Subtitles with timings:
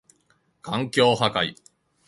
[0.63, 1.55] 環境破壊